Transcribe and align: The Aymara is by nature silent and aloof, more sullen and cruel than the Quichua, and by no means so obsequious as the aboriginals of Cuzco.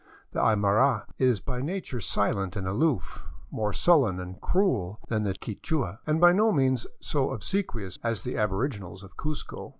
The 0.31 0.39
Aymara 0.39 1.03
is 1.19 1.41
by 1.41 1.61
nature 1.61 1.99
silent 2.01 2.55
and 2.55 2.65
aloof, 2.67 3.21
more 3.51 3.71
sullen 3.71 4.19
and 4.19 4.41
cruel 4.41 4.99
than 5.09 5.21
the 5.25 5.35
Quichua, 5.35 5.99
and 6.07 6.19
by 6.19 6.31
no 6.33 6.51
means 6.51 6.87
so 6.99 7.29
obsequious 7.29 7.99
as 8.03 8.23
the 8.23 8.35
aboriginals 8.35 9.03
of 9.03 9.15
Cuzco. 9.15 9.69